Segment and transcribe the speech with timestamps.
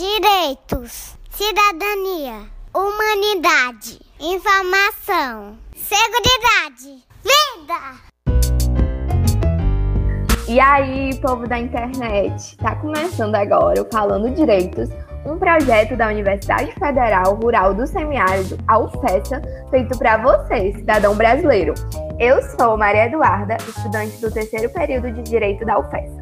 [0.00, 7.74] Direitos, cidadania, humanidade, informação, segurança, vida.
[10.48, 14.88] E aí, povo da internet, tá começando agora o Falando Direitos,
[15.26, 21.74] um projeto da Universidade Federal Rural do Semiárido, a UFESA, feito para você, cidadão brasileiro.
[22.18, 26.19] Eu sou Maria Eduarda, estudante do terceiro período de Direito da UFESA.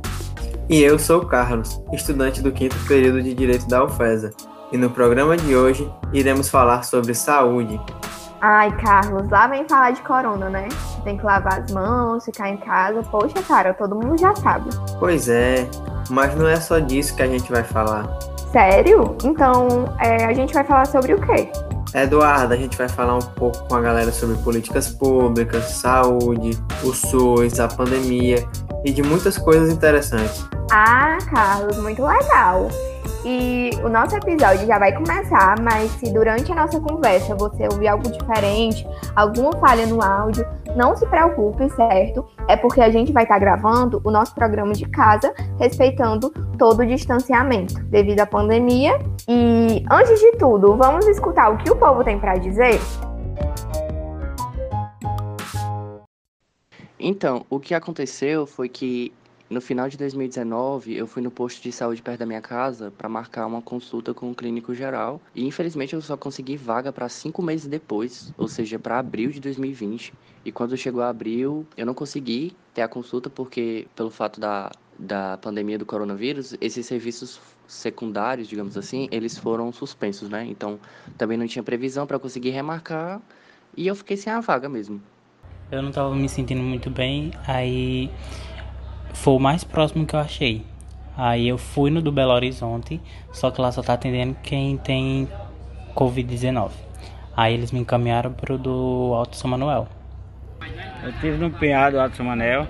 [0.70, 4.32] E eu sou o Carlos, estudante do quinto período de Direito da UFESA.
[4.70, 7.80] E no programa de hoje iremos falar sobre saúde.
[8.38, 10.68] Ai, Carlos, lá vem falar de corona, né?
[11.04, 13.02] Tem que lavar as mãos, ficar em casa.
[13.04, 14.68] Poxa, cara, todo mundo já sabe.
[15.00, 15.66] Pois é,
[16.10, 18.06] mas não é só disso que a gente vai falar.
[18.52, 19.16] Sério?
[19.24, 21.50] Então, é, a gente vai falar sobre o quê?
[21.94, 26.50] Eduardo, a gente vai falar um pouco com a galera sobre políticas públicas, saúde,
[26.84, 28.46] o SUS, a pandemia
[28.84, 30.46] e de muitas coisas interessantes.
[30.70, 32.68] Ah, Carlos, muito legal.
[33.24, 37.88] E o nosso episódio já vai começar, mas se durante a nossa conversa você ouvir
[37.88, 42.24] algo diferente, alguma falha no áudio, não se preocupe, certo?
[42.46, 46.86] É porque a gente vai estar gravando o nosso programa de casa, respeitando todo o
[46.86, 48.98] distanciamento devido à pandemia.
[49.26, 52.78] E antes de tudo, vamos escutar o que o povo tem para dizer?
[57.00, 59.12] Então, o que aconteceu foi que
[59.50, 63.08] no final de 2019, eu fui no posto de saúde perto da minha casa para
[63.08, 67.40] marcar uma consulta com o clínico geral e infelizmente eu só consegui vaga para cinco
[67.40, 70.12] meses depois, ou seja, para abril de 2020.
[70.44, 75.38] E quando chegou abril, eu não consegui ter a consulta porque, pelo fato da, da
[75.38, 80.44] pandemia do coronavírus, esses serviços secundários, digamos assim, eles foram suspensos, né?
[80.44, 80.78] Então
[81.16, 83.20] também não tinha previsão para conseguir remarcar
[83.74, 85.00] e eu fiquei sem a vaga mesmo.
[85.70, 88.10] Eu não estava me sentindo muito bem, aí
[89.12, 90.64] foi o mais próximo que eu achei.
[91.16, 93.00] Aí eu fui no do Belo Horizonte,
[93.32, 95.28] só que lá só tá atendendo quem tem
[95.94, 96.70] Covid-19.
[97.36, 99.88] Aí eles me encaminharam pro do Alto São Manuel.
[101.02, 102.66] Eu tive no PA do Alto São Manuel,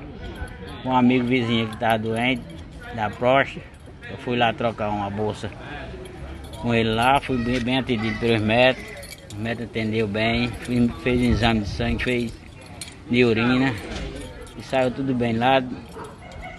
[0.85, 2.43] um amigo vizinho que tava doente,
[2.95, 3.67] da próstata.
[4.11, 5.51] Eu fui lá trocar uma bolsa
[6.63, 8.97] com ele lá, fui bem, bem atendido pelos médicos.
[9.35, 10.49] O médico atendeu bem,
[11.03, 12.35] fez exame de sangue, fez
[13.11, 13.75] de urina.
[14.57, 15.63] E saiu tudo bem lá,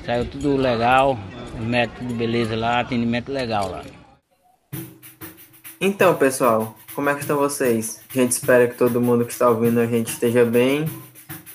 [0.10, 1.20] Saiu tudo legal,
[1.60, 3.84] método beleza lá, atendimento legal lá.
[5.80, 8.02] Então, pessoal, como é que estão vocês?
[8.10, 10.90] A gente espera que todo mundo que está ouvindo a gente esteja bem.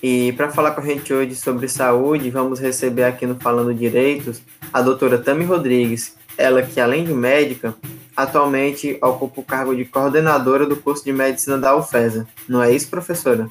[0.01, 4.41] E para falar com a gente hoje sobre saúde, vamos receber aqui no Falando Direitos
[4.71, 7.75] a doutora Tami Rodrigues, ela que além de médica,
[8.15, 12.25] atualmente ocupa o cargo de coordenadora do curso de medicina da UFESA.
[12.47, 13.49] Não é isso, professora?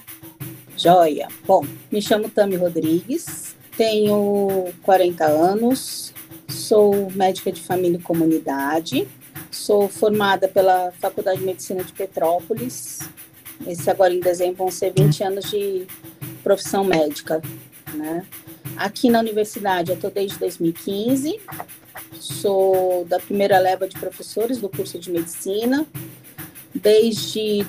[0.78, 1.28] Joia.
[1.46, 6.12] Bom, me chamo Tami Rodrigues, tenho 40 anos,
[6.48, 9.08] sou médica de família e comunidade,
[9.50, 13.00] sou formada pela Faculdade de Medicina de Petrópolis.
[13.66, 15.86] Esse agora em dezembro vão ser 20 anos de
[16.42, 17.40] profissão médica,
[17.94, 18.26] né?
[18.76, 21.40] Aqui na universidade eu estou desde 2015,
[22.18, 25.86] sou da primeira leva de professores do curso de medicina.
[26.74, 27.64] Desde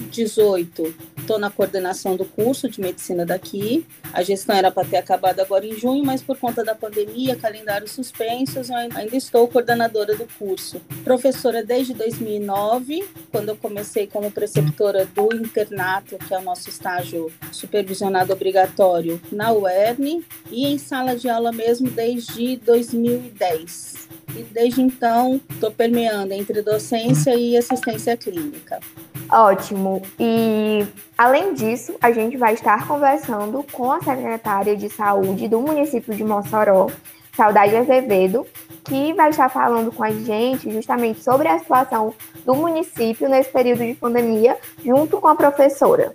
[0.00, 3.86] 2018 estou na coordenação do curso de medicina daqui.
[4.12, 7.92] A gestão era para ter acabado agora em junho, mas por conta da pandemia, calendários
[7.92, 10.80] suspensos, eu ainda estou coordenadora do curso.
[11.04, 17.30] Professora desde 2009, quando eu comecei como preceptora do internato, que é o nosso estágio
[17.52, 24.08] supervisionado obrigatório na UERN, e em sala de aula mesmo desde 2010.
[24.36, 28.80] E desde então, estou permeando entre docência e assistência clínica.
[29.30, 30.02] Ótimo.
[30.18, 30.86] E
[31.16, 36.24] além disso, a gente vai estar conversando com a secretária de saúde do município de
[36.24, 36.88] Mossoró,
[37.36, 38.44] Saudade Azevedo,
[38.84, 42.12] que vai estar falando com a gente justamente sobre a situação
[42.44, 46.12] do município nesse período de pandemia, junto com a professora.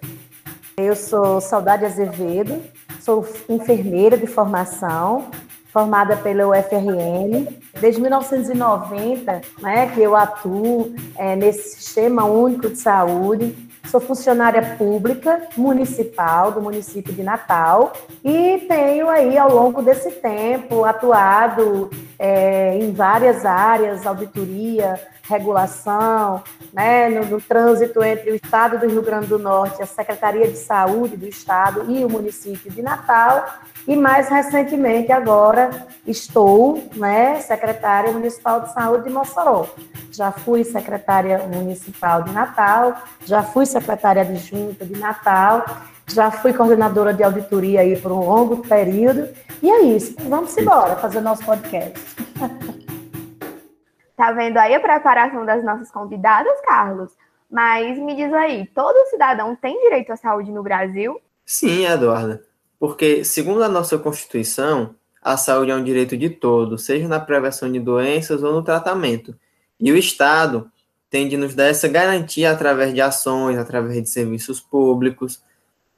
[0.77, 2.61] Eu sou Saudade Azevedo,
[2.99, 5.29] sou enfermeira de formação,
[5.75, 7.49] formada pela UFRN.
[7.81, 13.53] Desde 1990, né, que eu atuo é, nesse Sistema Único de Saúde.
[13.91, 17.91] Sou funcionária pública municipal do município de Natal
[18.23, 24.99] e tenho aí, ao longo desse tempo, atuado é, em várias áreas, auditoria,
[25.29, 26.41] regulação,
[26.73, 30.57] né, no, no, trânsito entre o Estado do Rio Grande do Norte, a Secretaria de
[30.57, 33.45] Saúde do Estado e o município de Natal,
[33.87, 39.67] e mais recentemente agora estou né, secretária municipal de saúde de Mossoró.
[40.11, 42.95] Já fui secretária municipal de Natal,
[43.25, 45.65] já fui secretária adjunta de Natal,
[46.07, 49.29] já fui coordenadora de auditoria aí por um longo período.
[49.61, 50.15] E é isso.
[50.21, 51.99] Vamos embora fazer nosso podcast.
[54.15, 57.11] Tá vendo aí a preparação das nossas convidadas, Carlos?
[57.51, 61.19] Mas me diz aí, todo cidadão tem direito à saúde no Brasil?
[61.45, 62.41] Sim, Eduarda.
[62.85, 67.71] Porque, segundo a nossa Constituição, a saúde é um direito de todos, seja na prevenção
[67.71, 69.35] de doenças ou no tratamento.
[69.79, 70.69] E o Estado
[71.09, 75.43] tem de nos dar essa garantia através de ações, através de serviços públicos.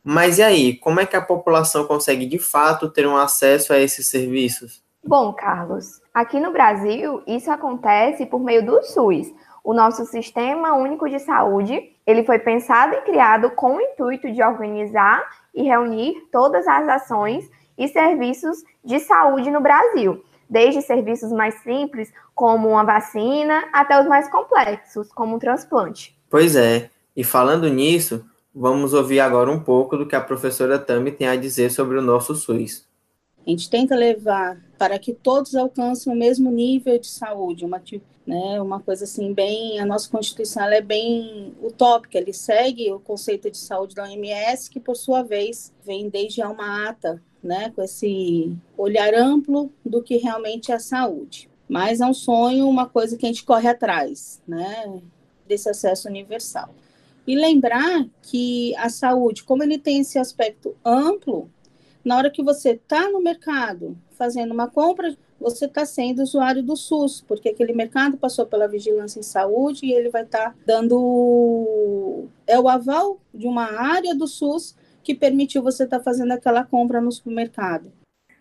[0.02, 3.78] Mas e aí, como é que a população consegue de fato ter um acesso a
[3.78, 4.82] esses serviços?
[5.06, 9.28] Bom, Carlos, aqui no Brasil isso acontece por meio do SUS,
[9.62, 11.92] o nosso Sistema Único de Saúde.
[12.06, 15.22] Ele foi pensado e criado com o intuito de organizar
[15.58, 22.14] e reunir todas as ações e serviços de saúde no Brasil, desde serviços mais simples,
[22.36, 26.16] como uma vacina, até os mais complexos, como um transplante.
[26.30, 28.24] Pois é, e falando nisso,
[28.54, 32.02] vamos ouvir agora um pouco do que a professora Tami tem a dizer sobre o
[32.02, 32.87] nosso SUS.
[33.48, 37.82] A gente tenta levar para que todos alcancem o mesmo nível de saúde, uma,
[38.26, 43.50] né, uma coisa assim bem, a nossa Constituição é bem utópica, ele segue o conceito
[43.50, 48.54] de saúde da OMS, que por sua vez vem desde uma ata, né, com esse
[48.78, 51.50] olhar amplo do que realmente é a saúde.
[51.70, 55.02] Mas é um sonho, uma coisa que a gente corre atrás, né,
[55.48, 56.70] desse acesso universal.
[57.26, 61.50] E lembrar que a saúde, como ele tem esse aspecto amplo,
[62.08, 66.78] na hora que você está no mercado fazendo uma compra, você está sendo usuário do
[66.78, 72.26] SUS, porque aquele mercado passou pela vigilância em saúde e ele vai estar tá dando
[72.48, 74.74] é o aval de uma área do SUS
[75.04, 77.92] que permitiu você estar tá fazendo aquela compra no supermercado.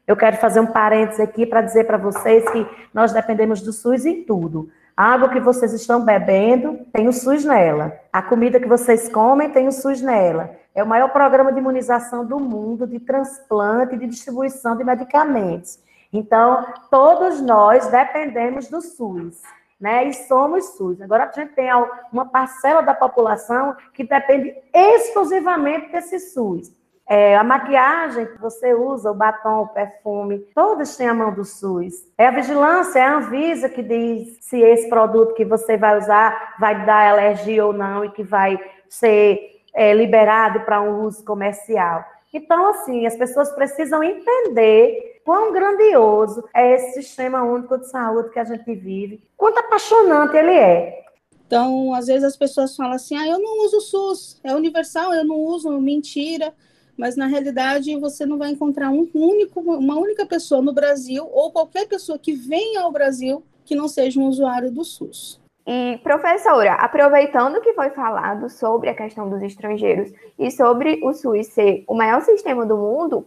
[0.07, 2.65] Eu quero fazer um parênteses aqui para dizer para vocês que
[2.95, 4.71] nós dependemos do SUS em tudo.
[4.97, 8.01] A água que vocês estão bebendo tem o SUS nela.
[8.11, 10.57] A comida que vocês comem tem o SUS nela.
[10.75, 15.79] É o maior programa de imunização do mundo, de transplante de distribuição de medicamentos.
[16.11, 19.43] Então, todos nós dependemos do SUS,
[19.79, 20.09] né?
[20.09, 21.03] E somos SUS.
[21.03, 21.69] Agora, a gente tem
[22.11, 26.73] uma parcela da população que depende exclusivamente desse SUS.
[27.09, 31.45] É, a maquiagem que você usa, o batom, o perfume, todas têm a mão do
[31.45, 31.95] SUS.
[32.19, 36.57] É a vigilância, é a Anvisa que diz se esse produto que você vai usar
[36.59, 38.59] vai dar alergia ou não e que vai
[38.89, 42.05] ser é, liberado para um uso comercial.
[42.33, 48.39] Então, assim, as pessoas precisam entender quão grandioso é esse sistema único de saúde que
[48.41, 51.05] a gente vive, quanto apaixonante ele é.
[51.47, 55.15] Então, às vezes as pessoas falam assim: ah, eu não uso o SUS, é universal,
[55.15, 56.53] eu não uso, mentira
[56.97, 61.51] mas na realidade você não vai encontrar um único, uma única pessoa no Brasil ou
[61.53, 65.41] qualquer pessoa que venha ao Brasil que não seja um usuário do SUS.
[65.67, 71.49] E, professora, aproveitando que foi falado sobre a questão dos estrangeiros e sobre o SUS
[71.49, 73.27] ser o maior sistema do mundo,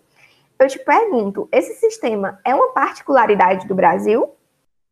[0.58, 4.30] eu te pergunto, esse sistema é uma particularidade do Brasil?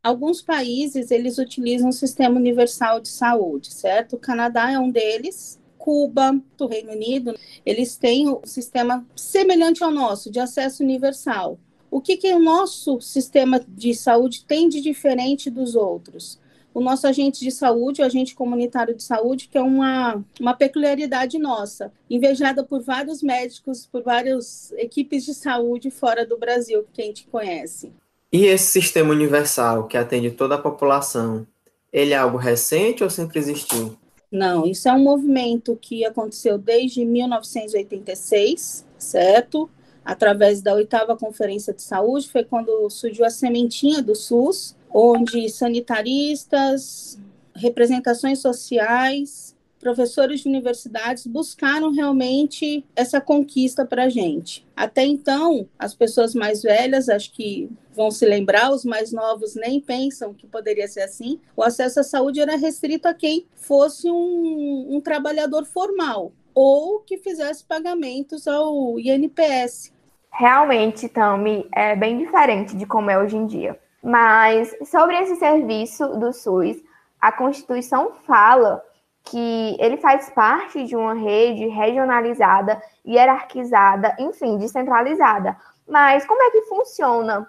[0.03, 4.17] Alguns países, eles utilizam o sistema universal de saúde, certo?
[4.17, 7.33] O Canadá é um deles, Cuba, do Reino Unido,
[7.65, 11.57] eles têm um sistema semelhante ao nosso, de acesso universal.
[11.89, 16.37] O que, que o nosso sistema de saúde tem de diferente dos outros?
[16.73, 21.39] O nosso agente de saúde, o agente comunitário de saúde, que é uma, uma peculiaridade
[21.39, 27.05] nossa, invejada por vários médicos, por várias equipes de saúde fora do Brasil que a
[27.05, 27.93] gente conhece.
[28.29, 31.47] E esse sistema universal que atende toda a população,
[31.93, 33.97] ele é algo recente ou sempre existiu?
[34.31, 39.69] Não, isso é um movimento que aconteceu desde 1986, certo?
[40.03, 47.17] Através da oitava Conferência de Saúde, foi quando surgiu a sementinha do SUS, onde sanitaristas,
[47.55, 54.67] representações sociais, professores de universidades buscaram realmente essa conquista para a gente.
[54.75, 59.81] Até então, as pessoas mais velhas, acho que vão se lembrar, os mais novos nem
[59.81, 61.39] pensam que poderia ser assim.
[61.55, 67.17] O acesso à saúde era restrito a quem fosse um, um trabalhador formal ou que
[67.17, 69.93] fizesse pagamentos ao INPS.
[70.31, 73.79] Realmente, Tami, é bem diferente de como é hoje em dia.
[74.03, 76.77] Mas sobre esse serviço do SUS,
[77.19, 78.83] a Constituição fala
[79.29, 85.57] que ele faz parte de uma rede regionalizada, hierarquizada, enfim, descentralizada.
[85.87, 87.47] Mas como é que funciona,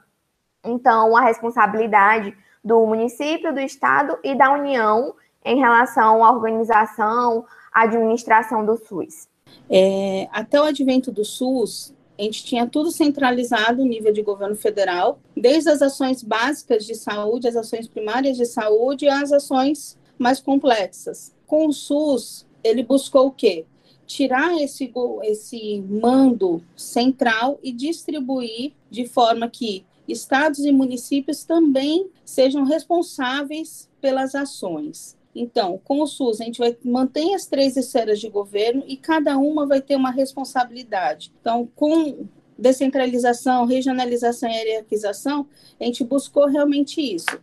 [0.64, 7.82] então, a responsabilidade do município, do estado e da União em relação à organização, à
[7.82, 9.28] administração do SUS?
[9.70, 14.56] É, até o advento do SUS, a gente tinha tudo centralizado no nível de governo
[14.56, 20.40] federal, desde as ações básicas de saúde, as ações primárias de saúde, às ações mais
[20.40, 21.37] complexas.
[21.48, 23.64] Com o SUS, ele buscou o quê?
[24.06, 24.92] Tirar esse,
[25.24, 34.34] esse mando central e distribuir de forma que estados e municípios também sejam responsáveis pelas
[34.34, 35.16] ações.
[35.34, 39.38] Então, com o SUS, a gente vai manter as três esferas de governo e cada
[39.38, 41.32] uma vai ter uma responsabilidade.
[41.40, 42.26] Então, com
[42.58, 45.46] descentralização, regionalização e hierarquização,
[45.80, 47.38] a gente buscou realmente isso.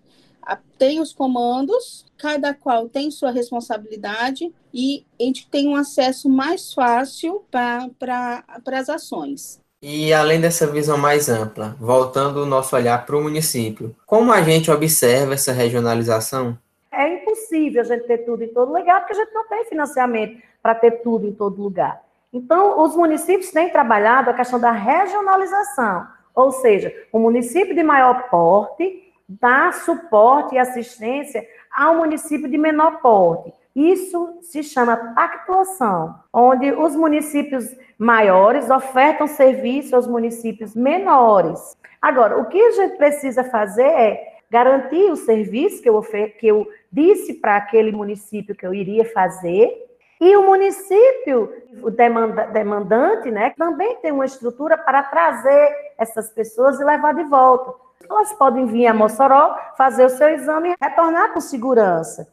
[0.77, 6.73] Tem os comandos, cada qual tem sua responsabilidade e a gente tem um acesso mais
[6.73, 9.59] fácil para pra, as ações.
[9.81, 14.41] E além dessa visão mais ampla, voltando o nosso olhar para o município, como a
[14.41, 16.57] gente observa essa regionalização?
[16.91, 20.41] É impossível a gente ter tudo em todo lugar, porque a gente não tem financiamento
[20.61, 22.01] para ter tudo em todo lugar.
[22.33, 28.29] Então, os municípios têm trabalhado a questão da regionalização, ou seja, o município de maior
[28.29, 33.53] porte dá suporte e assistência ao município de menor porte.
[33.75, 41.75] Isso se chama pactuação, onde os municípios maiores ofertam serviço aos municípios menores.
[42.01, 46.67] Agora, o que a gente precisa fazer é garantir o serviço que eu, que eu
[46.91, 49.85] disse para aquele município que eu iria fazer,
[50.21, 51.51] e o município,
[51.83, 57.23] o demanda, demandante, né, também tem uma estrutura para trazer essas pessoas e levar de
[57.23, 57.84] volta.
[58.09, 62.27] Elas podem vir a Mossoró, fazer o seu exame e retornar com segurança.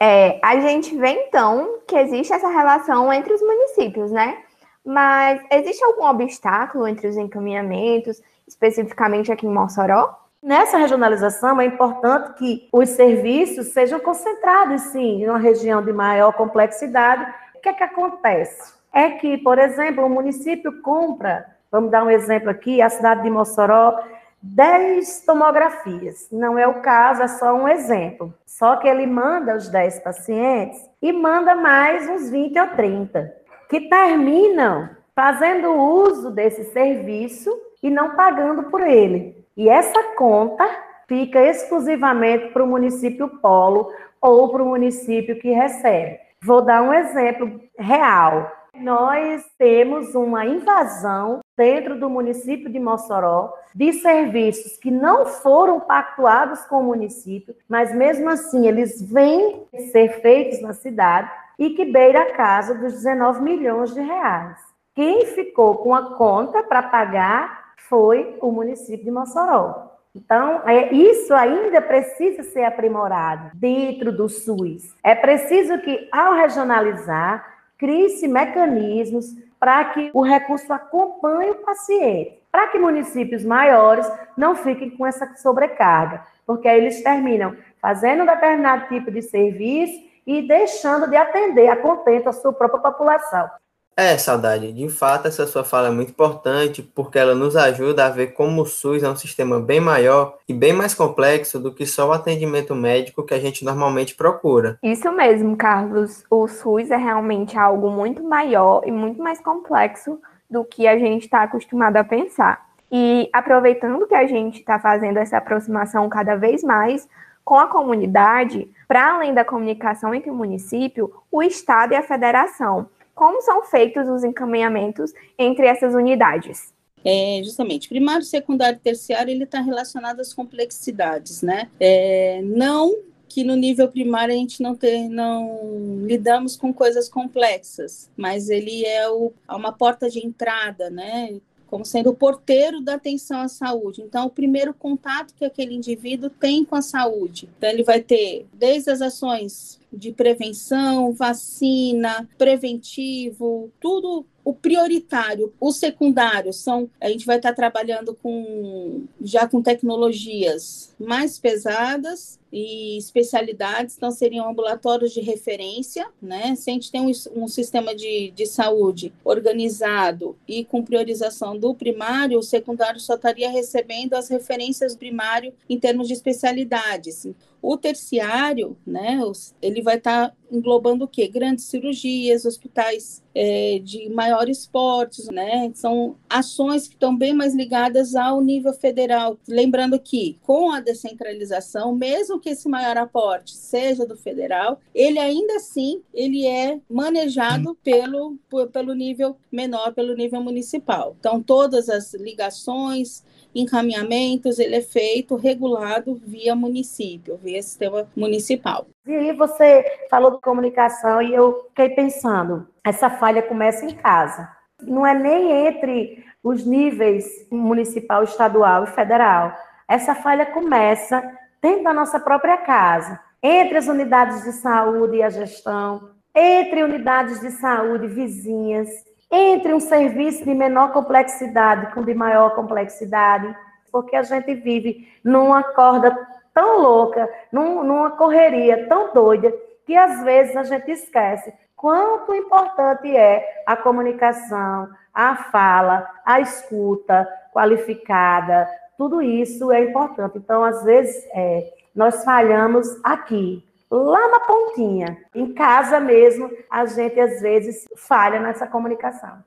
[0.00, 4.38] É, a gente vê então que existe essa relação entre os municípios, né?
[4.84, 10.24] Mas existe algum obstáculo entre os encaminhamentos, especificamente aqui em Mossoró?
[10.42, 16.34] Nessa regionalização, é importante que os serviços sejam concentrados, sim, em uma região de maior
[16.34, 17.32] complexidade.
[17.54, 18.74] O que é que acontece?
[18.92, 23.30] É que, por exemplo, o município compra, vamos dar um exemplo aqui, a cidade de
[23.30, 23.98] Mossoró
[24.46, 26.28] 10 tomografias.
[26.30, 28.34] Não é o caso, é só um exemplo.
[28.44, 33.34] Só que ele manda os 10 pacientes e manda mais uns 20 ou 30,
[33.70, 37.50] que terminam fazendo uso desse serviço
[37.82, 39.46] e não pagando por ele.
[39.56, 40.68] E essa conta
[41.08, 46.18] fica exclusivamente para o município polo ou para o município que recebe.
[46.42, 48.52] Vou dar um exemplo real.
[48.74, 56.64] Nós temos uma invasão dentro do município de Mossoró de serviços que não foram pactuados
[56.64, 62.22] com o município, mas mesmo assim eles vêm ser feitos na cidade e que beira
[62.22, 64.58] a casa dos 19 milhões de reais.
[64.94, 69.92] Quem ficou com a conta para pagar foi o município de Mossoró.
[70.14, 74.94] Então, é, isso ainda precisa ser aprimorado dentro do SUS.
[75.02, 77.44] É preciso que, ao regionalizar,
[77.76, 79.26] crie-se mecanismos
[79.64, 84.06] para que o recurso acompanhe o paciente, para que municípios maiores
[84.36, 89.98] não fiquem com essa sobrecarga, porque aí eles terminam fazendo um determinado tipo de serviço
[90.26, 93.48] e deixando de atender a contento a sua própria população.
[93.96, 98.10] É, Saudade, de fato essa sua fala é muito importante porque ela nos ajuda a
[98.10, 101.86] ver como o SUS é um sistema bem maior e bem mais complexo do que
[101.86, 104.78] só o atendimento médico que a gente normalmente procura.
[104.82, 106.24] Isso mesmo, Carlos.
[106.28, 110.18] O SUS é realmente algo muito maior e muito mais complexo
[110.50, 112.66] do que a gente está acostumado a pensar.
[112.90, 117.08] E aproveitando que a gente está fazendo essa aproximação cada vez mais
[117.44, 122.88] com a comunidade, para além da comunicação entre o município, o Estado e a federação
[123.14, 126.72] como são feitos os encaminhamentos entre essas unidades?
[127.04, 131.68] É, justamente, primário, secundário e terciário, ele está relacionado às complexidades, né?
[131.78, 132.94] É, não
[133.28, 138.84] que no nível primário a gente não, ter, não lidamos com coisas complexas, mas ele
[138.84, 141.34] é o, uma porta de entrada, né?
[141.74, 144.00] Como sendo o porteiro da atenção à saúde.
[144.00, 147.48] Então, o primeiro contato que aquele indivíduo tem com a saúde.
[147.58, 155.72] Então, ele vai ter desde as ações de prevenção, vacina, preventivo, tudo o prioritário, o
[155.72, 163.96] secundário são a gente vai estar trabalhando com já com tecnologias mais pesadas e especialidades,
[163.96, 166.54] então seriam ambulatórios de referência, né?
[166.54, 171.74] Se a gente tem um, um sistema de, de saúde organizado e com priorização do
[171.74, 177.26] primário, o secundário só estaria recebendo as referências primário em termos de especialidades.
[177.60, 179.18] O terciário, né,
[179.60, 181.26] ele vai estar tá englobando o quê?
[181.26, 185.72] Grandes cirurgias, hospitais é, de maiores portes, né?
[185.74, 189.38] São ações que estão bem mais ligadas ao nível federal.
[189.48, 195.56] Lembrando que, com a descentralização, mesmo que esse maior aporte seja do federal, ele ainda
[195.56, 198.36] assim ele é manejado pelo,
[198.70, 201.16] pelo nível menor, pelo nível municipal.
[201.18, 203.24] Então, todas as ligações,
[203.54, 208.86] encaminhamentos, ele é feito regulado via município, via sistema municipal.
[209.06, 214.46] E aí você falou de comunicação e eu fiquei pensando, essa falha começa em casa.
[214.82, 219.56] Não é nem entre os níveis municipal, estadual e federal.
[219.88, 221.22] Essa falha começa
[221.64, 227.40] dentro da nossa própria casa, entre as unidades de saúde e a gestão, entre unidades
[227.40, 228.90] de saúde vizinhas,
[229.32, 233.56] entre um serviço de menor complexidade com de maior complexidade,
[233.90, 236.14] porque a gente vive numa corda
[236.52, 239.50] tão louca, num, numa correria tão doida,
[239.86, 247.26] que às vezes a gente esquece quanto importante é a comunicação, a fala, a escuta
[247.54, 250.38] qualificada, tudo isso é importante.
[250.38, 255.18] Então, às vezes, é, nós falhamos aqui, lá na pontinha.
[255.34, 259.38] Em casa mesmo, a gente às vezes falha nessa comunicação.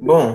[0.00, 0.34] Bom,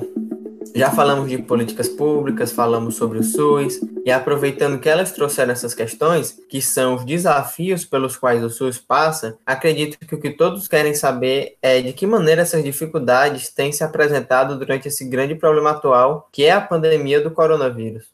[0.75, 5.73] já falamos de políticas públicas, falamos sobre o SUS, e aproveitando que elas trouxeram essas
[5.73, 10.67] questões, que são os desafios pelos quais o SUS passa, acredito que o que todos
[10.67, 15.71] querem saber é de que maneira essas dificuldades têm se apresentado durante esse grande problema
[15.71, 18.11] atual, que é a pandemia do coronavírus.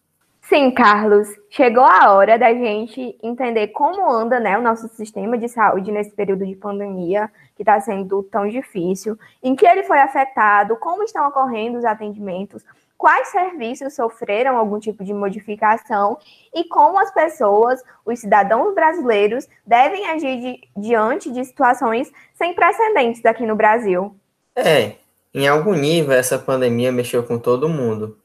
[0.49, 5.47] Sim, Carlos, chegou a hora da gente entender como anda né, o nosso sistema de
[5.47, 10.75] saúde nesse período de pandemia, que está sendo tão difícil, em que ele foi afetado,
[10.77, 12.65] como estão ocorrendo os atendimentos,
[12.97, 16.17] quais serviços sofreram algum tipo de modificação
[16.51, 23.23] e como as pessoas, os cidadãos brasileiros, devem agir de, diante de situações sem precedentes
[23.23, 24.15] aqui no Brasil.
[24.55, 24.95] É,
[25.31, 28.17] em algum nível essa pandemia mexeu com todo mundo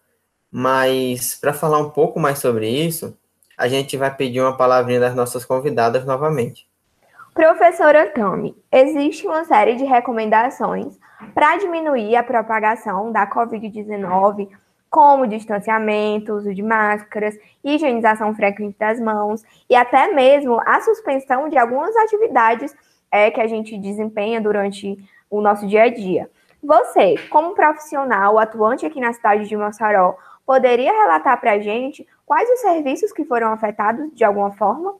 [0.57, 3.19] mas para falar um pouco mais sobre isso,
[3.59, 6.69] a gente vai pedir uma palavrinha das nossas convidadas novamente.
[7.35, 10.97] Professora Tami, existe uma série de recomendações
[11.35, 14.49] para diminuir a propagação da Covid-19,
[14.89, 21.59] como distanciamento, uso de máscaras, higienização frequente das mãos e até mesmo a suspensão de
[21.59, 22.73] algumas atividades
[23.11, 24.97] é, que a gente desempenha durante
[25.29, 26.31] o nosso dia a dia.
[26.63, 32.49] Você, como profissional atuante aqui na cidade de Mossoró, Poderia relatar para a gente quais
[32.51, 34.95] os serviços que foram afetados de alguma forma?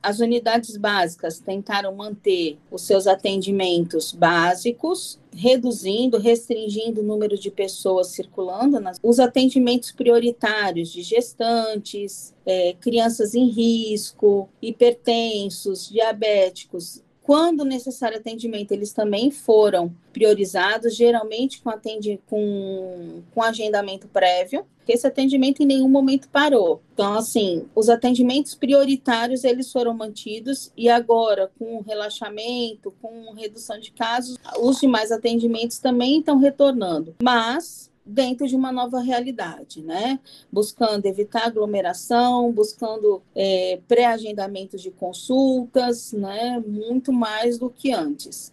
[0.00, 8.08] As unidades básicas tentaram manter os seus atendimentos básicos, reduzindo, restringindo o número de pessoas
[8.08, 8.78] circulando.
[9.02, 18.90] Os atendimentos prioritários de gestantes, é, crianças em risco, hipertensos, diabéticos, quando necessário atendimento, eles
[18.90, 25.90] também foram priorizados, geralmente com, atendi com, com agendamento prévio, porque esse atendimento em nenhum
[25.90, 26.80] momento parou.
[26.94, 33.92] Então, assim, os atendimentos prioritários, eles foram mantidos, e agora, com relaxamento, com redução de
[33.92, 37.14] casos, os demais atendimentos também estão retornando.
[37.22, 40.18] Mas dentro de uma nova realidade, né?
[40.50, 46.62] Buscando evitar aglomeração, buscando é, pré-agendamento de consultas, né?
[46.66, 48.52] Muito mais do que antes.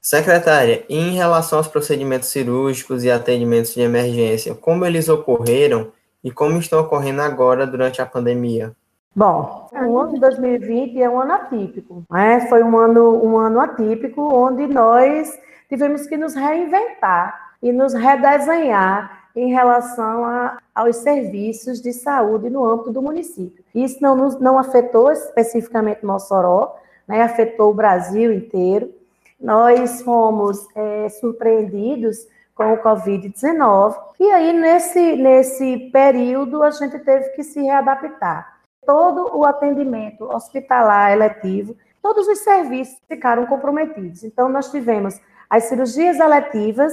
[0.00, 6.58] Secretária, em relação aos procedimentos cirúrgicos e atendimentos de emergência, como eles ocorreram e como
[6.58, 8.74] estão ocorrendo agora durante a pandemia?
[9.14, 12.46] Bom, o ano de 2020 é um ano atípico, né?
[12.48, 15.38] Foi um ano, um ano atípico onde nós
[15.68, 22.64] tivemos que nos reinventar e nos redesenhar em relação a, aos serviços de saúde no
[22.64, 23.64] âmbito do município.
[23.74, 28.92] Isso não, não afetou especificamente Mossoró, né, afetou o Brasil inteiro.
[29.40, 37.30] Nós fomos é, surpreendidos com o Covid-19, e aí nesse, nesse período a gente teve
[37.30, 38.60] que se readaptar.
[38.84, 44.22] Todo o atendimento hospitalar eletivo, todos os serviços ficaram comprometidos.
[44.24, 46.92] Então, nós tivemos as cirurgias eletivas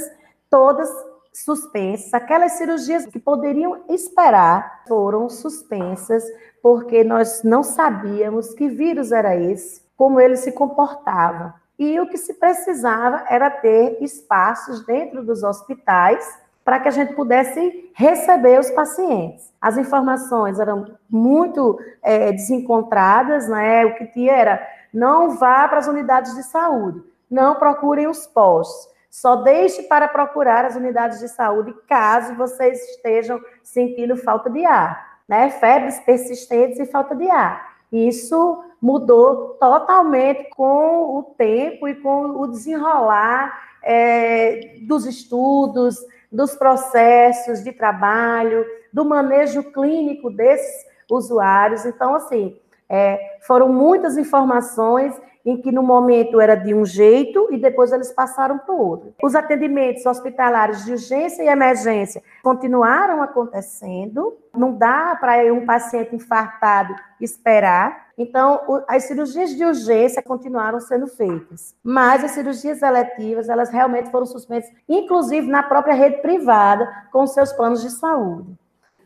[0.50, 0.90] todas
[1.34, 2.14] suspensas.
[2.14, 6.24] Aquelas cirurgias que poderiam esperar foram suspensas
[6.62, 11.56] porque nós não sabíamos que vírus era esse, como ele se comportava.
[11.78, 16.28] E o que se precisava era ter espaços dentro dos hospitais
[16.66, 19.52] para que a gente pudesse receber os pacientes.
[19.62, 23.86] As informações eram muito é, desencontradas, né?
[23.86, 28.88] O que tinha era não vá para as unidades de saúde, não procurem os postos.
[29.10, 35.20] Só deixe para procurar as unidades de saúde caso vocês estejam sentindo falta de ar,
[35.28, 35.50] né?
[35.50, 37.78] Febres persistentes e falta de ar.
[37.92, 43.52] Isso mudou totalmente com o tempo e com o desenrolar
[43.84, 45.98] é, dos estudos,
[46.32, 51.86] dos processos de trabalho, do manejo clínico desses usuários.
[51.86, 55.20] Então, assim, é, foram muitas informações
[55.50, 59.16] em que no momento era de um jeito e depois eles passaram para o outro.
[59.24, 64.38] Os atendimentos hospitalares de urgência e emergência continuaram acontecendo.
[64.56, 68.10] Não dá para um paciente infartado esperar.
[68.16, 74.26] Então, as cirurgias de urgência continuaram sendo feitas, mas as cirurgias eletivas, elas realmente foram
[74.26, 78.56] suspensas, inclusive na própria rede privada, com seus planos de saúde.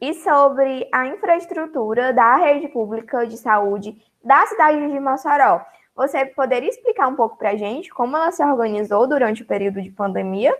[0.01, 5.61] E sobre a infraestrutura da rede pública de saúde da cidade de Mossoró,
[5.95, 9.81] você poderia explicar um pouco para a gente como ela se organizou durante o período
[9.81, 10.55] de pandemia?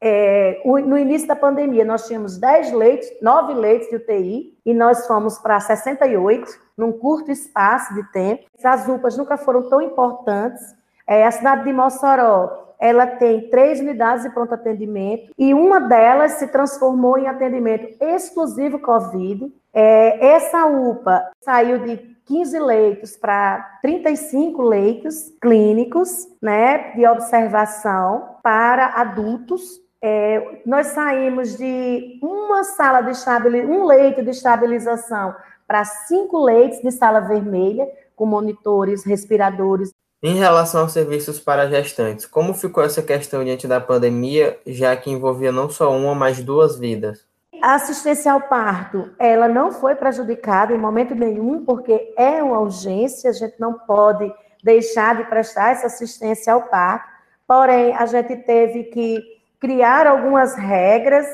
[0.00, 5.06] É, no início da pandemia, nós tínhamos 10 leitos, 9 leitos de UTI, e nós
[5.06, 8.44] fomos para 68, num curto espaço de tempo.
[8.62, 10.62] As UPAs nunca foram tão importantes.
[11.06, 16.32] É, a cidade de Mossoró, ela tem três unidades de pronto atendimento, e uma delas
[16.32, 19.50] se transformou em atendimento exclusivo COVID.
[19.72, 29.00] É, essa UPA saiu de 15 leitos para 35 leitos clínicos, né, de observação para
[29.00, 29.80] adultos.
[30.02, 35.34] É, nós saímos de uma sala de estabilização, um leito de estabilização
[35.66, 39.90] para cinco leitos de sala vermelha, com monitores, respiradores.
[40.22, 45.10] Em relação aos serviços para gestantes, como ficou essa questão diante da pandemia, já que
[45.10, 47.26] envolvia não só uma, mas duas vidas?
[47.64, 53.30] A assistência ao parto, ela não foi prejudicada em momento nenhum, porque é uma urgência,
[53.30, 54.30] a gente não pode
[54.62, 57.08] deixar de prestar essa assistência ao parto.
[57.48, 59.18] Porém, a gente teve que
[59.58, 61.26] criar algumas regras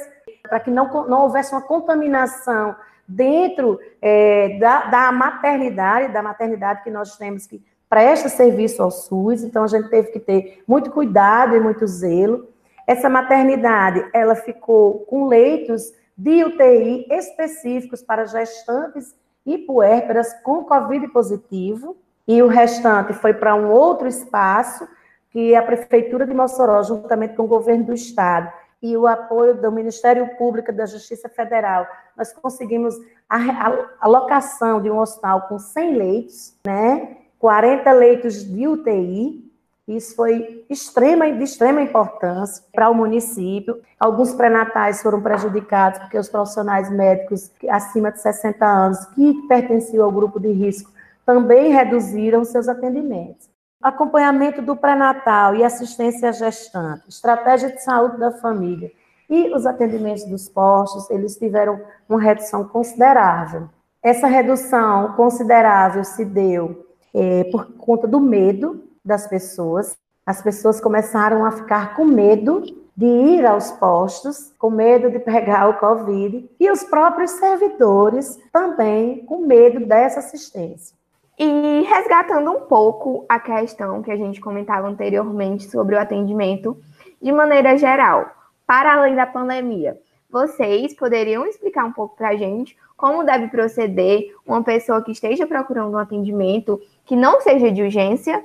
[0.45, 2.77] para que não, não houvesse uma contaminação
[3.09, 9.43] dentro é, da, da maternidade, da maternidade que nós temos que presta serviço ao SUS,
[9.43, 12.49] então a gente teve que ter muito cuidado e muito zelo.
[12.87, 19.15] Essa maternidade, ela ficou com leitos de UTI específicos para gestantes
[19.47, 21.97] e puérperas com Covid positivo,
[22.29, 24.87] e o restante foi para um outro espaço
[25.31, 28.53] que a Prefeitura de Mossoró, juntamente com o governo do Estado
[28.83, 32.95] e o apoio do Ministério Público da Justiça Federal, nós conseguimos
[33.27, 37.17] a alocação de um hospital com 100 leitos, né?
[37.39, 39.50] 40 leitos de UTI,
[39.97, 43.81] isso foi extrema, de extrema importância para o município.
[43.99, 50.13] Alguns pré-natais foram prejudicados porque os profissionais médicos acima de 60 anos, que pertenciam ao
[50.13, 50.91] grupo de risco,
[51.27, 53.49] também reduziram seus atendimentos.
[53.83, 58.93] Acompanhamento do pré-natal e assistência à gestante, estratégia de saúde da família
[59.29, 63.69] e os atendimentos dos postos, eles tiveram uma redução considerável.
[64.03, 69.97] Essa redução considerável se deu é, por conta do medo das pessoas.
[70.25, 72.63] As pessoas começaram a ficar com medo
[72.97, 79.25] de ir aos postos, com medo de pegar o Covid, e os próprios servidores também
[79.25, 80.95] com medo dessa assistência.
[81.39, 86.77] E resgatando um pouco a questão que a gente comentava anteriormente sobre o atendimento
[87.23, 88.31] de maneira geral,
[88.67, 89.99] para além da pandemia,
[90.31, 95.47] vocês poderiam explicar um pouco para a gente como deve proceder uma pessoa que esteja
[95.47, 98.45] procurando um atendimento que não seja de urgência,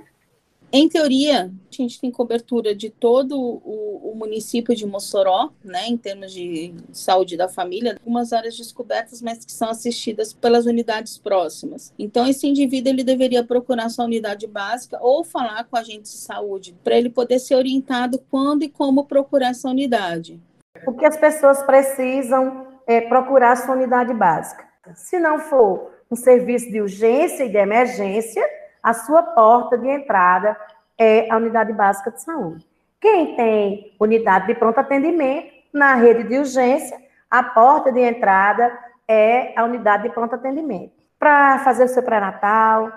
[0.71, 5.97] em teoria, a gente tem cobertura de todo o, o, município de Mossoró, né, em
[5.97, 11.93] termos de saúde da família, algumas áreas descobertas, mas que são assistidas pelas unidades próximas.
[11.97, 16.17] Então, esse indivíduo ele deveria procurar sua unidade básica ou falar com a agente de
[16.17, 20.39] saúde para ele poder ser orientado quando e como procurar essa unidade.
[20.86, 24.65] O que as pessoas precisam é procurar sua unidade básica.
[24.93, 28.43] Se não for um serviço de urgência e de emergência,
[28.86, 30.56] a sua porta de entrada
[30.95, 32.63] é a unidade básica de saúde.
[33.02, 36.95] Quem tem unidade de pronto atendimento, na rede de urgência,
[37.30, 38.71] a porta de entrada
[39.08, 40.93] é a unidade de pronto atendimento.
[41.17, 42.91] Para fazer o seu pré-natal,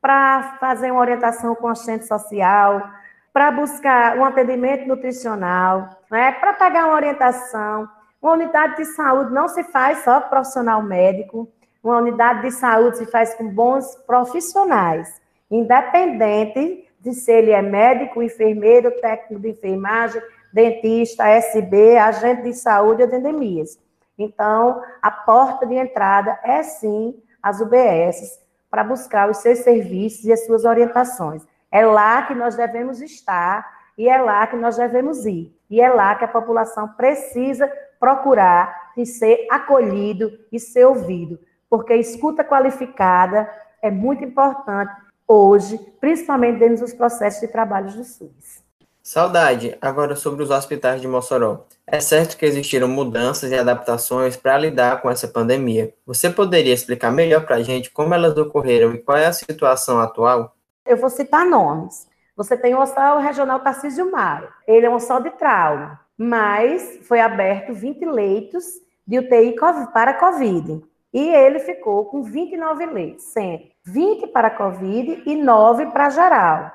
[0.00, 2.82] para fazer uma orientação com assistente social,
[3.30, 6.32] para buscar um atendimento nutricional, né?
[6.32, 7.86] para pagar uma orientação.
[8.22, 11.46] Uma unidade de saúde não se faz só com profissional médico,
[11.82, 15.22] uma unidade de saúde se faz com bons profissionais
[15.54, 20.20] independente de se ele é médico, enfermeiro, técnico de enfermagem,
[20.52, 23.78] dentista, SB, agente de saúde ou de endemias.
[24.18, 28.40] Então, a porta de entrada é sim as UBS
[28.70, 31.46] para buscar os seus serviços e as suas orientações.
[31.70, 33.64] É lá que nós devemos estar
[33.96, 35.54] e é lá que nós devemos ir.
[35.70, 41.38] E é lá que a população precisa procurar e ser acolhido e ser ouvido,
[41.68, 43.48] porque escuta qualificada
[43.82, 48.64] é muito importante hoje, principalmente dentro dos processos de trabalho do SUS.
[49.02, 51.66] Saudade, agora sobre os hospitais de Mossoró.
[51.86, 55.92] É certo que existiram mudanças e adaptações para lidar com essa pandemia.
[56.06, 60.00] Você poderia explicar melhor para a gente como elas ocorreram e qual é a situação
[60.00, 60.56] atual?
[60.86, 62.08] Eu vou citar nomes.
[62.34, 64.48] Você tem o Hospital Regional Tarcísio Mário.
[64.66, 68.64] Ele é um hospital de trauma, mas foi aberto 20 leitos
[69.06, 69.54] de UTI
[69.92, 70.82] para Covid.
[71.14, 76.72] E ele ficou com 29 leitos, sendo 20 para Covid e 9 para geral.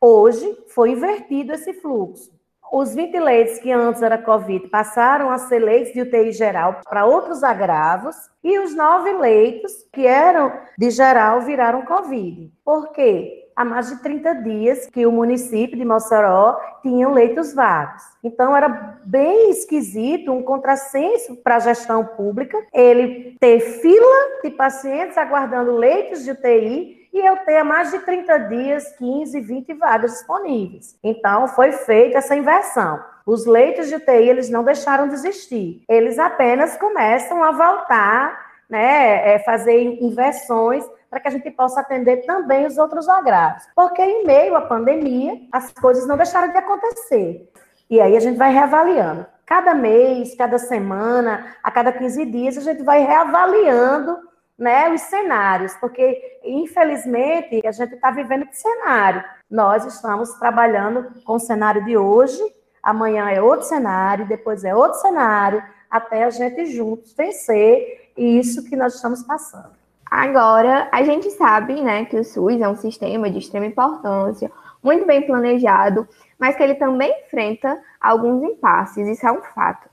[0.00, 2.32] Hoje foi invertido esse fluxo.
[2.72, 7.04] Os 20 leitos que antes era Covid passaram a ser leitos de UTI geral para
[7.04, 12.50] outros agravos, e os nove leitos que eram de geral viraram Covid.
[12.64, 13.41] Por quê?
[13.56, 18.02] Há mais de 30 dias que o município de Mossoró tinha leitos vagos.
[18.22, 25.16] Então era bem esquisito, um contrassenso para a gestão pública, ele ter fila de pacientes
[25.16, 30.12] aguardando leitos de UTI e eu ter há mais de 30 dias 15, 20 vagas
[30.12, 30.96] disponíveis.
[31.04, 33.02] Então foi feita essa inversão.
[33.26, 35.82] Os leitos de UTI eles não deixaram de existir.
[35.88, 42.24] Eles apenas começam a voltar, né, é, fazer inversões para que a gente possa atender
[42.24, 43.64] também os outros agravos.
[43.76, 47.52] Porque em meio à pandemia, as coisas não deixaram de acontecer.
[47.90, 49.26] E aí a gente vai reavaliando.
[49.44, 54.16] Cada mês, cada semana, a cada 15 dias, a gente vai reavaliando
[54.58, 59.22] né, os cenários, porque infelizmente a gente está vivendo que cenário.
[59.50, 62.40] Nós estamos trabalhando com o cenário de hoje,
[62.82, 68.76] amanhã é outro cenário, depois é outro cenário, até a gente juntos vencer isso que
[68.76, 69.81] nós estamos passando.
[70.14, 75.06] Agora, a gente sabe né, que o SUS é um sistema de extrema importância, muito
[75.06, 76.06] bem planejado,
[76.38, 79.88] mas que ele também enfrenta alguns impasses, isso é um fato.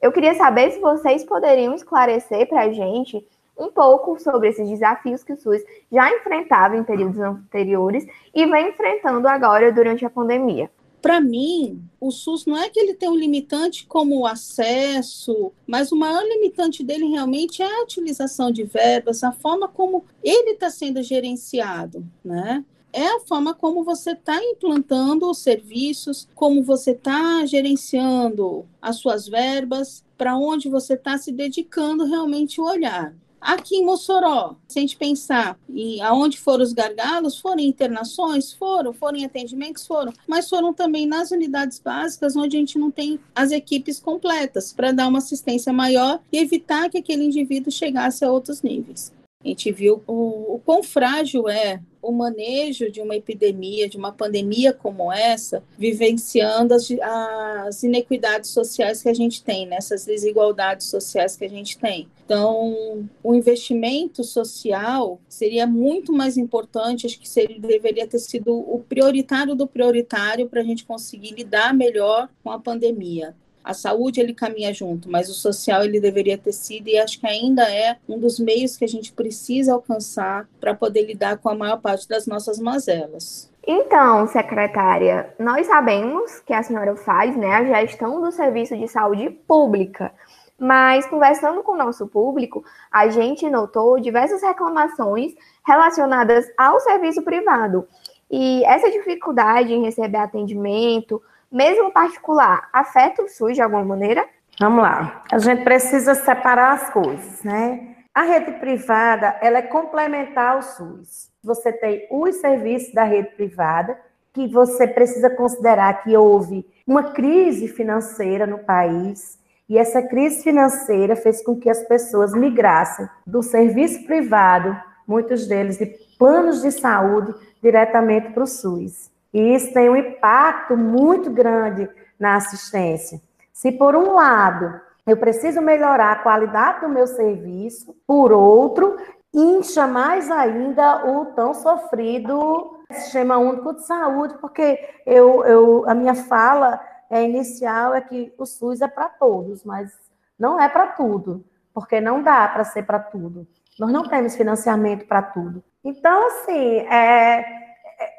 [0.00, 3.22] Eu queria saber se vocês poderiam esclarecer para a gente
[3.58, 5.60] um pouco sobre esses desafios que o SUS
[5.92, 12.10] já enfrentava em períodos anteriores e vem enfrentando agora durante a pandemia para mim, o
[12.10, 16.82] SUS não é que ele tem um limitante como o acesso, mas o maior limitante
[16.82, 22.64] dele realmente é a utilização de verbas, a forma como ele está sendo gerenciado, né?
[22.92, 29.28] É a forma como você está implantando os serviços, como você está gerenciando as suas
[29.28, 33.14] verbas, para onde você está se dedicando realmente o olhar.
[33.40, 38.52] Aqui em Mossoró, se a gente pensar em aonde foram os gargalos, foram internações?
[38.52, 39.86] Foram, foram atendimentos?
[39.86, 44.72] Foram, mas foram também nas unidades básicas, onde a gente não tem as equipes completas
[44.72, 49.12] para dar uma assistência maior e evitar que aquele indivíduo chegasse a outros níveis.
[49.44, 54.10] A gente viu o, o quão frágil é o manejo de uma epidemia, de uma
[54.10, 59.78] pandemia como essa, vivenciando as, as inequidades sociais que a gente tem, né?
[60.06, 62.08] desigualdades sociais que a gente tem.
[62.28, 68.84] Então, o investimento social seria muito mais importante, acho que seria, deveria ter sido o
[68.86, 74.32] prioritário do prioritário para a gente conseguir lidar melhor com a pandemia a saúde ele
[74.32, 78.18] caminha junto, mas o social ele deveria ter sido e acho que ainda é um
[78.18, 82.26] dos meios que a gente precisa alcançar para poder lidar com a maior parte das
[82.26, 83.50] nossas mazelas.
[83.70, 89.28] Então, secretária, nós sabemos que a senhora faz né, a gestão do serviço de saúde
[89.28, 90.10] pública,
[90.58, 95.34] mas conversando com o nosso público, a gente notou diversas reclamações
[95.66, 97.86] relacionadas ao serviço privado.
[98.30, 104.26] E essa dificuldade em receber atendimento, mesmo particular, afeta o SUS de alguma maneira?
[104.60, 105.22] Vamos lá.
[105.30, 107.96] A gente precisa separar as coisas, né?
[108.12, 111.30] A rede privada, ela é complementar ao SUS.
[111.42, 113.96] Você tem os serviços da rede privada,
[114.32, 119.37] que você precisa considerar que houve uma crise financeira no país,
[119.68, 124.74] e essa crise financeira fez com que as pessoas migrassem do serviço privado,
[125.06, 125.86] muitos deles de
[126.18, 129.10] planos de saúde, diretamente para o SUS.
[129.32, 133.20] E isso tem um impacto muito grande na assistência.
[133.52, 138.96] Se, por um lado, eu preciso melhorar a qualidade do meu serviço, por outro,
[139.34, 146.14] incha mais ainda o tão sofrido Sistema Único de Saúde, porque eu, eu, a minha
[146.14, 149.92] fala é, inicial é que o SUS é para todos, mas
[150.38, 153.46] não é para tudo, porque não dá para ser para tudo.
[153.78, 155.62] Nós não temos financiamento para tudo.
[155.84, 157.44] Então, assim, é,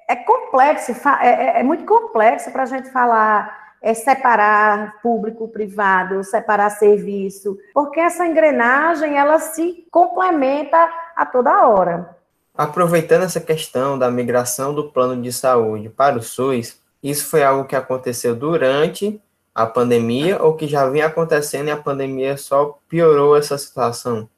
[0.08, 6.24] é complexo, é, é, é muito complexo para a gente falar, é separar público privado,
[6.24, 12.18] separar serviço, porque essa engrenagem ela se complementa a toda hora.
[12.58, 17.66] Aproveitando essa questão da migração do plano de saúde para o SUS, isso foi algo
[17.66, 19.22] que aconteceu durante
[19.54, 24.30] a pandemia ou que já vinha acontecendo e a pandemia só piorou essa situação?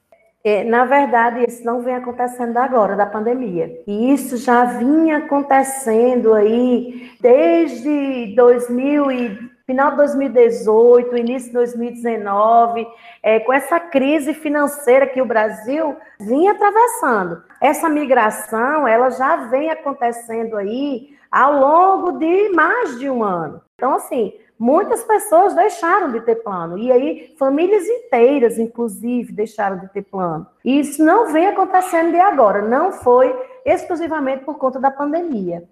[0.43, 3.79] É, na verdade, isso não vem acontecendo agora, da pandemia.
[3.85, 12.87] E isso já vinha acontecendo aí desde 2000 e final de 2018, início de 2019,
[13.23, 17.43] é, com essa crise financeira que o Brasil vinha atravessando.
[17.61, 23.61] essa migração, ela já vem acontecendo aí ao longo de mais de um ano.
[23.75, 26.77] Então, assim, muitas pessoas deixaram de ter plano.
[26.77, 30.45] E aí, famílias inteiras, inclusive, deixaram de ter plano.
[30.63, 33.33] E isso não vem acontecendo de agora, não foi
[33.65, 35.63] exclusivamente por conta da pandemia.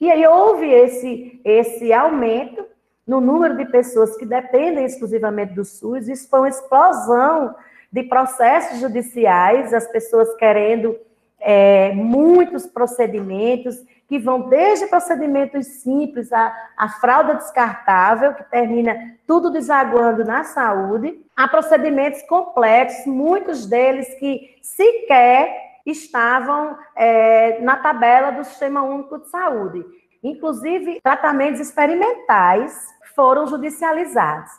[0.00, 2.64] E aí houve esse, esse aumento
[3.06, 7.54] no número de pessoas que dependem exclusivamente do SUS, isso foi uma explosão
[7.90, 10.98] de processos judiciais, as pessoas querendo
[11.40, 13.76] é, muitos procedimentos,
[14.08, 21.20] que vão desde procedimentos simples, a, a fralda descartável, que termina tudo desaguando na saúde,
[21.36, 29.28] a procedimentos complexos, muitos deles que sequer estavam é, na tabela do Sistema Único de
[29.28, 29.84] Saúde.
[30.22, 34.50] Inclusive, tratamentos experimentais foram judicializados.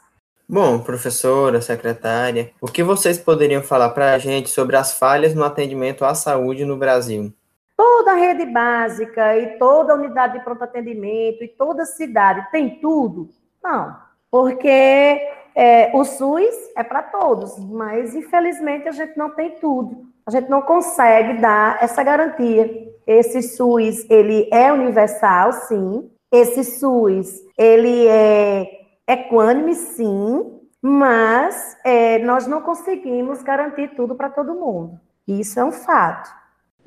[0.50, 5.44] Bom, professora, secretária, o que vocês poderiam falar para a gente sobre as falhas no
[5.44, 7.34] atendimento à saúde no Brasil?
[7.78, 12.50] Toda a rede básica e toda a unidade de pronto atendimento e toda a cidade
[12.52, 13.30] tem tudo?
[13.64, 13.96] Não,
[14.32, 15.22] porque
[15.56, 20.08] é, o SUS é para todos, mas infelizmente a gente não tem tudo.
[20.26, 22.92] A gente não consegue dar essa garantia.
[23.06, 26.12] Esse SUS, ele é universal, sim.
[26.32, 28.66] Esse SUS, ele é
[29.08, 35.00] equânime, sim, mas é, nós não conseguimos garantir tudo para todo mundo.
[35.28, 36.30] Isso é um fato.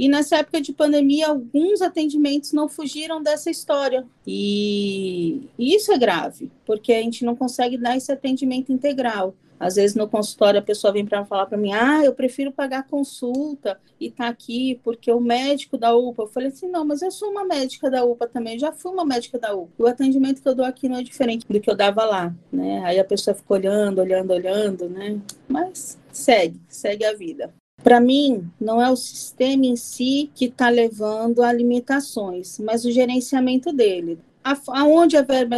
[0.00, 4.06] E nessa época de pandemia, alguns atendimentos não fugiram dessa história.
[4.26, 9.34] E isso é grave, porque a gente não consegue dar esse atendimento integral.
[9.58, 12.86] Às vezes no consultório a pessoa vem para falar para mim: "Ah, eu prefiro pagar
[12.86, 16.22] consulta e tá aqui porque o médico da UPA".
[16.22, 19.04] Eu falei assim: "Não, mas eu sou uma médica da UPA também, já fui uma
[19.04, 19.70] médica da UPA.
[19.78, 22.82] O atendimento que eu dou aqui não é diferente do que eu dava lá, né?
[22.86, 25.20] Aí a pessoa fica olhando, olhando, olhando, né?
[25.46, 27.52] Mas segue, segue a vida.
[27.82, 32.90] Para mim, não é o sistema em si que está levando a limitações, mas o
[32.90, 34.18] gerenciamento dele.
[34.68, 35.56] Aonde a verba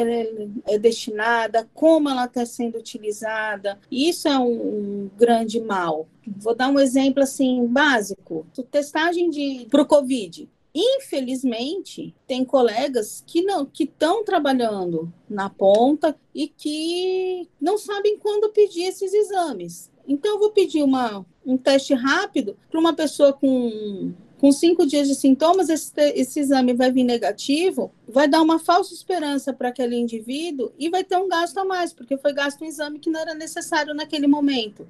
[0.67, 6.09] é destinada, como ela está sendo utilizada, isso é um, um, grande mal.
[6.27, 9.31] Vou dar um exemplo assim básico: testagem
[9.71, 10.49] para o Covid.
[10.75, 18.53] Infelizmente, tem colegas que não que estão trabalhando na ponta e que não sabem quando
[18.53, 19.91] pedir esses exames.
[20.09, 25.09] Então, eu vou pedir uma, um teste rápido para uma pessoa com, com cinco dias
[25.09, 29.97] de sintomas, esse, esse exame vai vir negativo, vai dar uma falsa esperança para aquele
[29.97, 33.21] indivíduo e vai ter um gasto a mais, porque foi gasto um exame que não
[33.21, 34.87] era necessário naquele momento.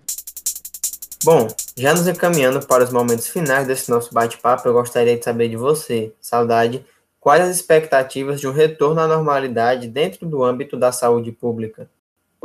[1.24, 5.48] Bom, já nos encaminhando para os momentos finais desse nosso bate-papo, eu gostaria de saber
[5.48, 6.84] de você, Saudade,
[7.20, 11.88] quais as expectativas de um retorno à normalidade dentro do âmbito da saúde pública?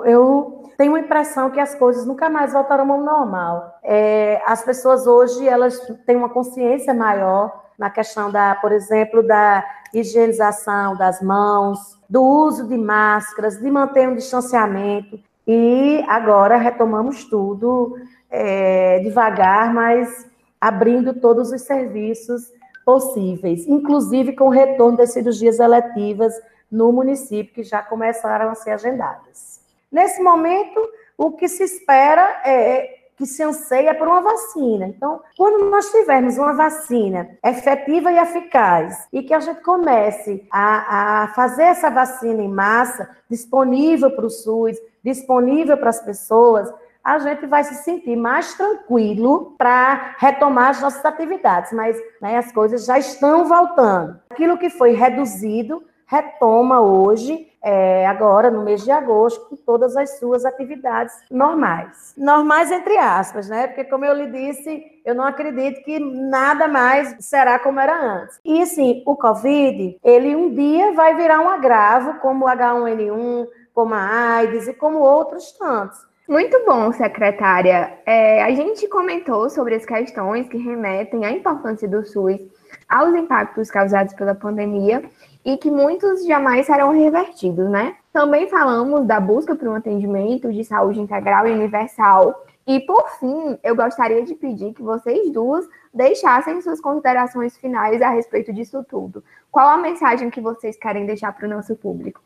[0.06, 3.80] Eu tenho a impressão que as coisas nunca mais voltarão ao normal.
[3.84, 9.66] É, as pessoas hoje elas têm uma consciência maior na questão da, por exemplo, da
[9.94, 15.20] higienização das mãos, do uso de máscaras, de manter um distanciamento.
[15.48, 17.98] E agora retomamos tudo
[18.30, 20.28] é, devagar, mas
[20.60, 22.52] abrindo todos os serviços
[22.86, 26.34] possíveis, inclusive com o retorno das cirurgias eletivas
[26.72, 29.57] no município, que já começaram a ser agendadas.
[29.92, 30.80] Nesse momento,
[31.18, 34.86] o que se espera é que se anseia por uma vacina.
[34.86, 41.24] Então, quando nós tivermos uma vacina efetiva e eficaz e que a gente comece a,
[41.24, 46.72] a fazer essa vacina em massa, disponível para o SUS, disponível para as pessoas,
[47.04, 51.72] a gente vai se sentir mais tranquilo para retomar as nossas atividades.
[51.74, 54.20] Mas né, as coisas já estão voltando.
[54.30, 60.18] Aquilo que foi reduzido retoma hoje, é, agora no mês de agosto, com todas as
[60.18, 62.14] suas atividades normais.
[62.18, 63.68] Normais entre aspas, né?
[63.68, 68.40] Porque, como eu lhe disse, eu não acredito que nada mais será como era antes.
[68.46, 73.94] E sim, o Covid, ele um dia vai virar um agravo, como o H1N1, como
[73.94, 76.08] a AIDS e como outros tantos.
[76.28, 78.00] Muito bom, secretária.
[78.06, 82.40] É, a gente comentou sobre as questões que remetem à importância do SUS
[82.88, 85.04] aos impactos causados pela pandemia
[85.48, 87.96] e que muitos jamais serão revertidos, né?
[88.12, 92.46] Também falamos da busca por um atendimento de saúde integral e universal.
[92.68, 98.10] E, por fim, eu gostaria de pedir que vocês duas deixassem suas considerações finais a
[98.10, 99.24] respeito disso tudo.
[99.50, 102.22] Qual a mensagem que vocês querem deixar para o nosso público?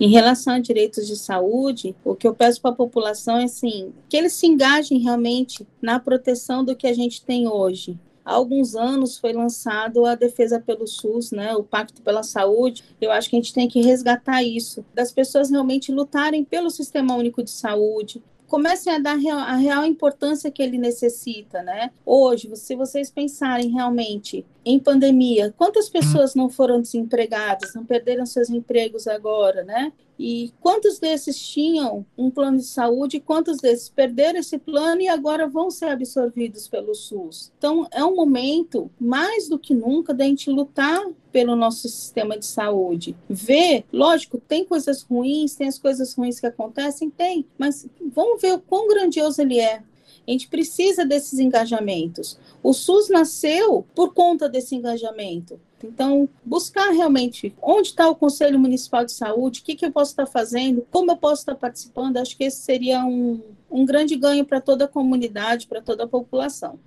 [0.00, 3.94] Em relação a direitos de saúde, o que eu peço para a população é assim,
[4.08, 7.96] que eles se engajem realmente na proteção do que a gente tem hoje,
[8.26, 12.82] há alguns anos foi lançado a defesa pelo SUS, né, o Pacto pela Saúde.
[13.00, 17.14] Eu acho que a gente tem que resgatar isso, das pessoas realmente lutarem pelo Sistema
[17.14, 21.90] Único de Saúde, comecem a dar a real importância que ele necessita, né?
[22.04, 28.48] Hoje, se vocês pensarem realmente em pandemia, quantas pessoas não foram desempregadas, não perderam seus
[28.48, 29.92] empregos agora, né?
[30.18, 35.46] E quantos desses tinham um plano de saúde, quantos desses perderam esse plano e agora
[35.46, 37.52] vão ser absorvidos pelo SUS?
[37.58, 42.46] Então, é um momento, mais do que nunca, da gente lutar pelo nosso sistema de
[42.46, 43.14] saúde.
[43.28, 48.54] Ver, lógico, tem coisas ruins, tem as coisas ruins que acontecem, tem, mas vamos ver
[48.54, 49.82] o quão grandioso ele é.
[50.26, 52.38] A gente precisa desses engajamentos.
[52.62, 55.60] O SUS nasceu por conta desse engajamento.
[55.84, 60.12] Então, buscar realmente onde está o Conselho Municipal de Saúde, o que, que eu posso
[60.12, 64.44] estar fazendo, como eu posso estar participando, acho que esse seria um, um grande ganho
[64.44, 66.78] para toda a comunidade, para toda a população.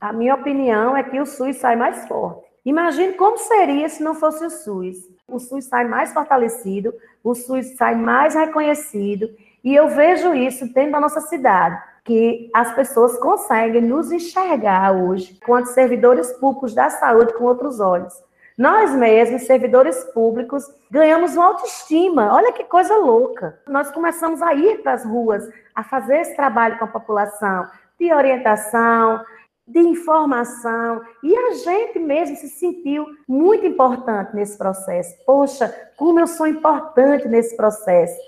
[0.00, 2.46] A minha opinião é que o SUS sai mais forte.
[2.64, 4.96] Imagine como seria se não fosse o SUS.
[5.26, 9.28] O SUS sai mais fortalecido, o SUS sai mais reconhecido,
[9.62, 15.38] e eu vejo isso dentro da nossa cidade que as pessoas conseguem nos enxergar hoje,
[15.44, 18.14] quanto servidores públicos da saúde, com outros olhos.
[18.58, 22.34] Nós mesmos, servidores públicos, ganhamos uma autoestima.
[22.34, 23.56] Olha que coisa louca.
[23.68, 27.68] Nós começamos a ir para as ruas, a fazer esse trabalho com a população,
[28.00, 29.24] de orientação,
[29.64, 35.14] de informação, e a gente mesmo se sentiu muito importante nesse processo.
[35.24, 38.18] Poxa, como eu sou importante nesse processo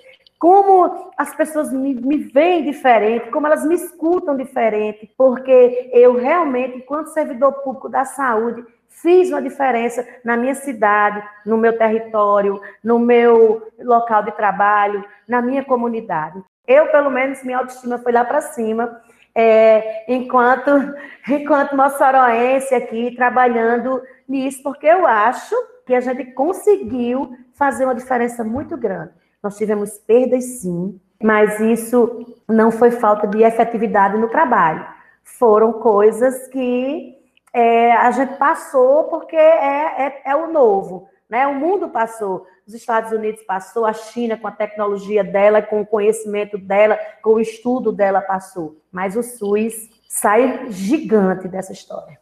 [0.40, 6.78] como as pessoas me, me veem diferente, como elas me escutam diferente, porque eu realmente,
[6.78, 12.98] enquanto servidor público da saúde, fiz uma diferença na minha cidade, no meu território, no
[12.98, 16.42] meu local de trabalho, na minha comunidade.
[16.66, 19.00] Eu, pelo menos, minha autoestima foi lá para cima,
[19.34, 20.70] é, enquanto,
[21.28, 25.54] enquanto moçoroense aqui, trabalhando nisso, porque eu acho
[25.86, 29.12] que a gente conseguiu fazer uma diferença muito grande.
[29.42, 34.86] Nós tivemos perdas, sim, mas isso não foi falta de efetividade no trabalho.
[35.24, 37.19] Foram coisas que
[37.52, 41.08] é, a gente passou porque é, é, é, o novo.
[41.28, 41.46] Né?
[41.46, 45.86] O mundo passou, os Estados Unidos passou, a China com a tecnologia dela, com o
[45.86, 48.76] conhecimento dela, com o estudo dela passou.
[48.90, 52.18] Mas o SUS sai gigante dessa história.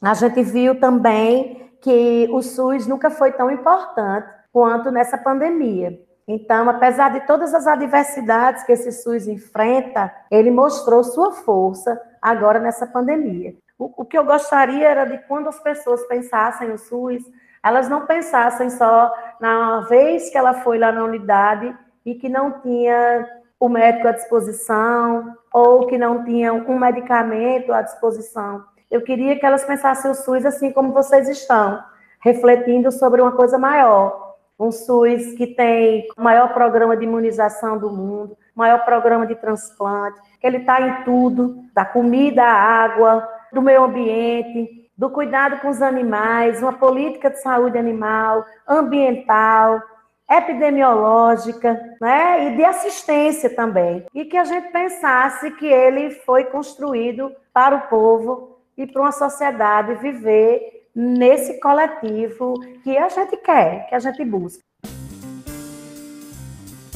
[0.00, 5.98] A gente viu também que o SUS nunca foi tão importante quanto nessa pandemia.
[6.26, 12.60] Então, apesar de todas as adversidades que esse SUS enfrenta, ele mostrou sua força agora
[12.60, 13.54] nessa pandemia.
[13.82, 17.20] O, o que eu gostaria era de quando as pessoas pensassem no SUS,
[17.60, 21.76] elas não pensassem só na vez que ela foi lá na unidade
[22.06, 23.28] e que não tinha
[23.58, 28.64] o médico à disposição ou que não tinha um medicamento à disposição.
[28.88, 31.82] Eu queria que elas pensassem o SUS assim como vocês estão,
[32.20, 37.90] refletindo sobre uma coisa maior, um SUS que tem o maior programa de imunização do
[37.90, 43.62] mundo, maior programa de transplante, que ele está em tudo, da comida à água, do
[43.62, 49.80] meio ambiente, do cuidado com os animais, uma política de saúde animal, ambiental,
[50.30, 52.46] epidemiológica, né?
[52.46, 54.06] E de assistência também.
[54.14, 59.12] E que a gente pensasse que ele foi construído para o povo e para uma
[59.12, 64.62] sociedade viver nesse coletivo que a gente quer, que a gente busca.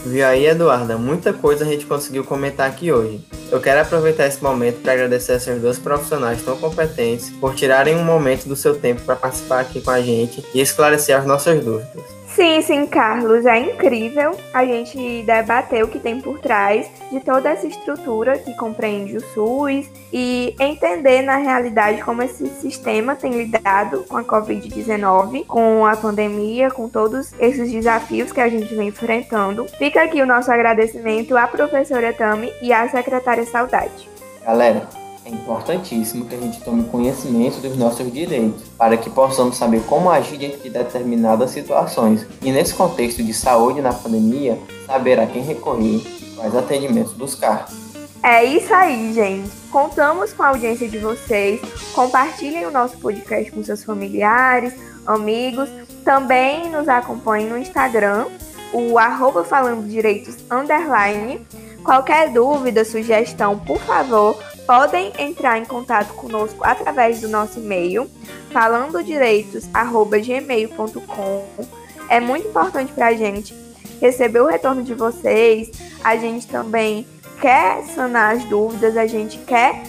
[0.05, 0.97] Viu aí, Eduarda?
[0.97, 3.21] Muita coisa a gente conseguiu comentar aqui hoje.
[3.51, 7.97] Eu quero aproveitar esse momento para agradecer a essas duas profissionais tão competentes por tirarem
[7.97, 11.65] um momento do seu tempo para participar aqui com a gente e esclarecer as nossas
[11.65, 12.16] dúvidas.
[12.37, 17.49] Sim, sim, Carlos, é incrível a gente debater o que tem por trás de toda
[17.49, 24.05] essa estrutura que compreende o SUS e entender na realidade como esse sistema tem lidado
[24.07, 29.67] com a Covid-19, com a pandemia, com todos esses desafios que a gente vem enfrentando.
[29.79, 34.11] Fica aqui o nosso agradecimento à professora Tami e à secretária Saudade.
[34.45, 34.87] Galera,
[35.27, 40.09] é importantíssimo que a gente tome conhecimento dos nossos direitos, para que possamos saber como
[40.09, 42.25] agir diante de determinadas situações.
[42.41, 44.57] E nesse contexto de saúde na pandemia,
[44.87, 46.01] saber a quem recorrer
[46.37, 47.69] quais atendimentos buscar.
[48.23, 49.51] É isso aí, gente.
[49.71, 51.61] Contamos com a audiência de vocês.
[51.93, 54.75] Compartilhem o nosso podcast com seus familiares,
[55.05, 55.69] amigos.
[56.05, 58.27] Também nos acompanhem no Instagram,
[58.73, 61.45] o arroba falando direitos underline.
[61.83, 64.37] Qualquer dúvida, sugestão, por favor,
[64.67, 68.11] podem entrar em contato conosco através do nosso e-mail
[68.51, 71.45] falandodireitos@gmail.com.
[72.09, 73.55] É muito importante para a gente
[74.01, 75.71] receber o retorno de vocês.
[76.03, 77.07] A gente também
[77.41, 79.83] quer sanar as dúvidas, a gente quer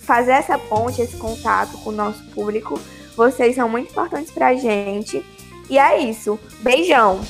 [0.00, 2.80] fazer essa ponte, esse contato com o nosso público.
[3.16, 5.24] Vocês são muito importantes para a gente.
[5.68, 6.40] E é isso.
[6.60, 7.20] Beijão!